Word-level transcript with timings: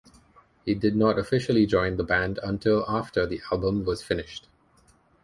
He 0.65 0.73
did 0.73 0.95
not 0.95 1.19
officially 1.19 1.67
join 1.67 1.95
the 1.95 2.03
band 2.03 2.39
until 2.41 2.83
after 2.87 3.27
the 3.27 3.39
album 3.51 3.85
was 3.85 4.01
finished. 4.01 4.47